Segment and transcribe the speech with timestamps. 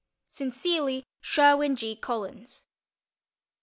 [0.33, 1.95] _Sincerely, SHERWIN G.
[1.95, 2.65] COLLINS.